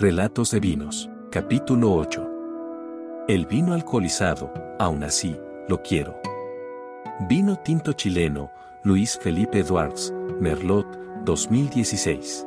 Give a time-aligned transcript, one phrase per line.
[0.00, 2.30] Relatos de Vinos, capítulo 8.
[3.26, 5.36] El vino alcoholizado, aún así,
[5.66, 6.20] lo quiero.
[7.28, 8.52] Vino tinto chileno,
[8.84, 10.86] Luis Felipe Edwards, Merlot,
[11.24, 12.46] 2016.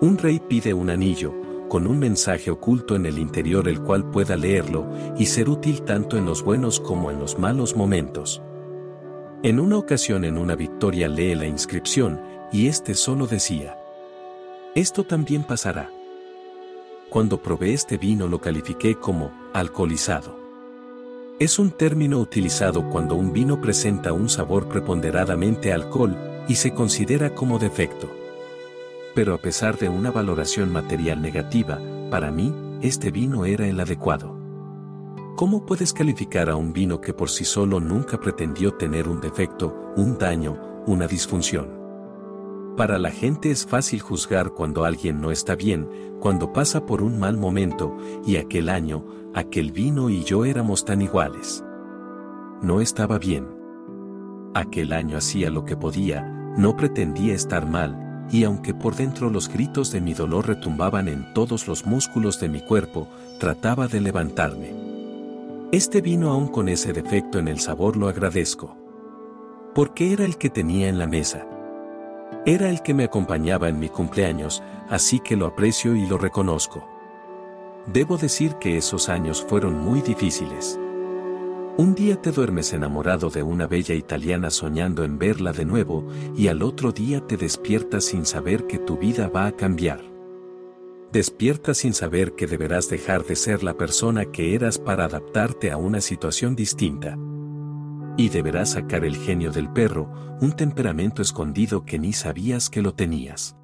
[0.00, 1.32] Un rey pide un anillo,
[1.68, 6.18] con un mensaje oculto en el interior el cual pueda leerlo y ser útil tanto
[6.18, 8.42] en los buenos como en los malos momentos.
[9.44, 12.20] En una ocasión en una victoria lee la inscripción,
[12.50, 13.78] y este solo decía,
[14.74, 15.92] Esto también pasará.
[17.14, 20.36] Cuando probé este vino lo califiqué como alcoholizado.
[21.38, 26.16] Es un término utilizado cuando un vino presenta un sabor preponderadamente alcohol
[26.48, 28.10] y se considera como defecto.
[29.14, 31.78] Pero a pesar de una valoración material negativa,
[32.10, 34.36] para mí, este vino era el adecuado.
[35.36, 39.92] ¿Cómo puedes calificar a un vino que por sí solo nunca pretendió tener un defecto,
[39.96, 41.83] un daño, una disfunción?
[42.76, 47.20] Para la gente es fácil juzgar cuando alguien no está bien, cuando pasa por un
[47.20, 51.64] mal momento, y aquel año, aquel vino y yo éramos tan iguales.
[52.62, 53.46] No estaba bien.
[54.54, 56.22] Aquel año hacía lo que podía,
[56.56, 61.32] no pretendía estar mal, y aunque por dentro los gritos de mi dolor retumbaban en
[61.32, 63.06] todos los músculos de mi cuerpo,
[63.38, 64.74] trataba de levantarme.
[65.70, 68.76] Este vino aún con ese defecto en el sabor lo agradezco.
[69.76, 71.46] Porque era el que tenía en la mesa
[72.46, 76.86] era el que me acompañaba en mi cumpleaños, así que lo aprecio y lo reconozco.
[77.86, 80.78] Debo decir que esos años fueron muy difíciles.
[81.76, 86.46] Un día te duermes enamorado de una bella italiana soñando en verla de nuevo y
[86.46, 90.00] al otro día te despiertas sin saber que tu vida va a cambiar.
[91.12, 95.76] Despiertas sin saber que deberás dejar de ser la persona que eras para adaptarte a
[95.76, 97.18] una situación distinta.
[98.16, 102.94] Y deberás sacar el genio del perro, un temperamento escondido que ni sabías que lo
[102.94, 103.56] tenías.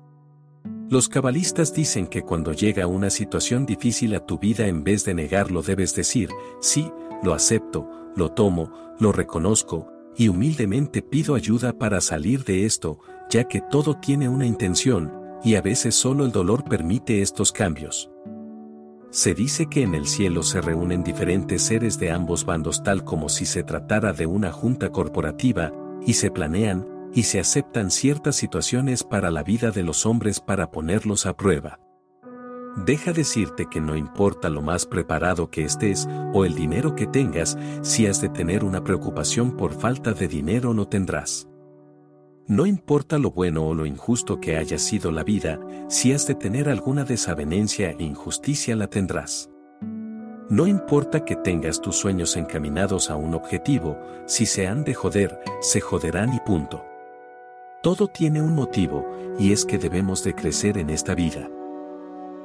[0.89, 5.15] Los cabalistas dicen que cuando llega una situación difícil a tu vida en vez de
[5.15, 6.91] negarlo debes decir, sí,
[7.23, 12.99] lo acepto, lo tomo, lo reconozco, y humildemente pido ayuda para salir de esto,
[13.31, 15.13] ya que todo tiene una intención,
[15.45, 18.11] y a veces solo el dolor permite estos cambios.
[19.11, 23.29] Se dice que en el cielo se reúnen diferentes seres de ambos bandos tal como
[23.29, 25.73] si se tratara de una junta corporativa,
[26.07, 30.71] y se planean, y se aceptan ciertas situaciones para la vida de los hombres para
[30.71, 31.81] ponerlos a prueba.
[32.87, 37.59] Deja decirte que no importa lo más preparado que estés o el dinero que tengas,
[37.83, 41.50] si has de tener una preocupación por falta de dinero no tendrás.
[42.47, 46.35] No importa lo bueno o lo injusto que haya sido la vida, si has de
[46.35, 49.51] tener alguna desavenencia e injusticia la tendrás.
[50.49, 53.97] No importa que tengas tus sueños encaminados a un objetivo,
[54.27, 56.85] si se han de joder, se joderán y punto.
[57.85, 59.09] Todo tiene un motivo,
[59.39, 61.49] y es que debemos de crecer en esta vida.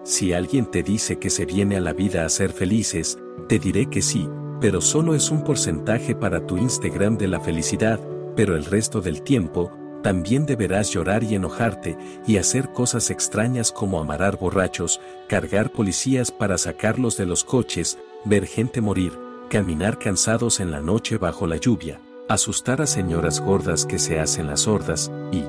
[0.03, 3.17] Si alguien te dice que se viene a la vida a ser felices,
[3.49, 4.29] te diré que sí,
[4.61, 7.99] pero solo es un porcentaje para tu Instagram de la felicidad,
[8.35, 9.71] pero el resto del tiempo,
[10.05, 16.59] también deberás llorar y enojarte y hacer cosas extrañas como amarar borrachos, cargar policías para
[16.59, 19.13] sacarlos de los coches, ver gente morir,
[19.49, 21.99] caminar cansados en la noche bajo la lluvia,
[22.29, 25.43] asustar a señoras gordas que se hacen las sordas, y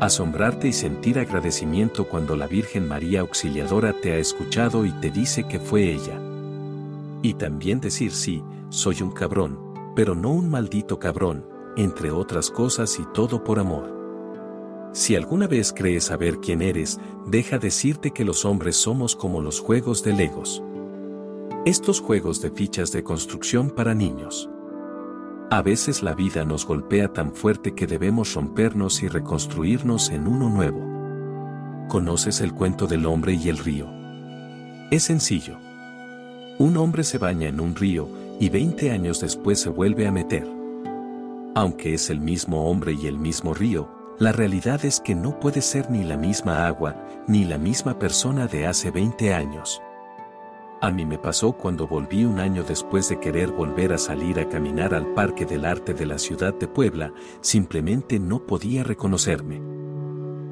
[0.00, 5.46] asombrarte y sentir agradecimiento cuando la Virgen María Auxiliadora te ha escuchado y te dice
[5.46, 6.18] que fue ella.
[7.20, 9.58] Y también decir sí, soy un cabrón,
[9.94, 11.44] pero no un maldito cabrón,
[11.76, 13.94] entre otras cosas y todo por amor.
[14.92, 19.58] Si alguna vez crees saber quién eres, deja decirte que los hombres somos como los
[19.58, 20.62] juegos de Legos.
[21.64, 24.48] Estos juegos de fichas de construcción para niños.
[25.50, 30.48] A veces la vida nos golpea tan fuerte que debemos rompernos y reconstruirnos en uno
[30.48, 31.88] nuevo.
[31.88, 33.88] ¿Conoces el cuento del hombre y el río?
[34.90, 35.58] Es sencillo.
[36.58, 38.08] Un hombre se baña en un río
[38.38, 40.63] y 20 años después se vuelve a meter.
[41.54, 45.60] Aunque es el mismo hombre y el mismo río, la realidad es que no puede
[45.60, 46.96] ser ni la misma agua,
[47.28, 49.80] ni la misma persona de hace 20 años.
[50.80, 54.48] A mí me pasó cuando volví un año después de querer volver a salir a
[54.48, 59.62] caminar al Parque del Arte de la ciudad de Puebla, simplemente no podía reconocerme.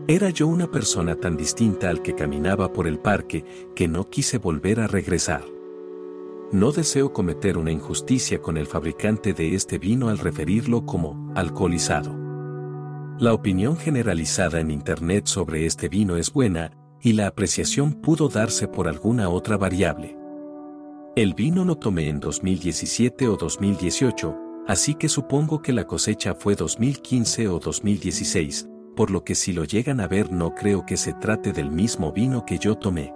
[0.09, 3.45] Era yo una persona tan distinta al que caminaba por el parque
[3.75, 5.43] que no quise volver a regresar.
[6.53, 12.15] No deseo cometer una injusticia con el fabricante de este vino al referirlo como alcoholizado.
[13.19, 16.71] La opinión generalizada en Internet sobre este vino es buena,
[17.01, 20.15] y la apreciación pudo darse por alguna otra variable.
[21.17, 24.37] El vino lo tomé en 2017 o 2018,
[24.69, 29.65] así que supongo que la cosecha fue 2015 o 2016, por lo que si lo
[29.65, 33.15] llegan a ver no creo que se trate del mismo vino que yo tomé.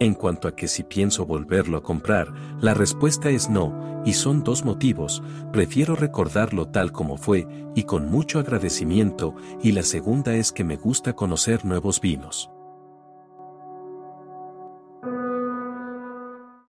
[0.00, 4.42] En cuanto a que si pienso volverlo a comprar, la respuesta es no, y son
[4.42, 10.52] dos motivos, prefiero recordarlo tal como fue, y con mucho agradecimiento, y la segunda es
[10.52, 12.50] que me gusta conocer nuevos vinos.